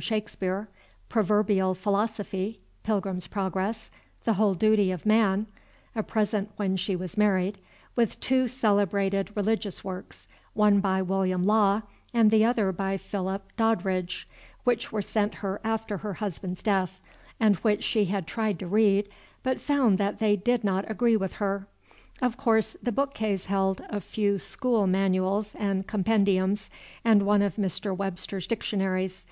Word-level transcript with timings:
Shakespeare; 0.00 0.68
"Proverbial 1.08 1.72
Philosophy;" 1.72 2.58
"Pilgrim's 2.82 3.28
Progress;" 3.28 3.92
"The 4.24 4.32
Whole 4.32 4.54
Duty 4.54 4.90
of 4.90 5.06
Man" 5.06 5.46
(a 5.94 6.02
present 6.02 6.50
when 6.56 6.76
she 6.76 6.96
was 6.96 7.16
married); 7.16 7.58
with 7.94 8.18
two 8.18 8.48
celebrated 8.48 9.30
religious 9.36 9.84
works, 9.84 10.26
one 10.52 10.80
by 10.80 11.00
William 11.00 11.46
Law 11.46 11.82
and 12.12 12.32
the 12.32 12.44
other 12.44 12.72
by 12.72 12.96
Philip 12.96 13.44
Doddridge, 13.56 14.26
which 14.64 14.90
were 14.90 15.00
sent 15.00 15.36
her 15.46 15.60
after 15.62 15.98
her 15.98 16.14
husband's 16.14 16.60
death, 16.64 17.00
and 17.38 17.54
which 17.58 17.84
she 17.84 18.06
had 18.06 18.26
tried 18.26 18.58
to 18.58 18.66
read, 18.66 19.08
but 19.44 19.60
found 19.60 19.96
that 19.98 20.18
they 20.18 20.34
did 20.34 20.64
not 20.64 20.90
agree 20.90 21.16
with 21.16 21.34
her. 21.34 21.68
Of 22.20 22.36
course 22.36 22.76
the 22.82 22.90
bookcase 22.90 23.44
held 23.44 23.80
a 23.88 24.00
few 24.00 24.40
school 24.40 24.88
manuals 24.88 25.54
and 25.56 25.86
compendiums, 25.86 26.68
and 27.04 27.22
one 27.22 27.42
of 27.42 27.54
Mr. 27.54 27.96
Webster's 27.96 28.48
Dictionaries. 28.48 29.24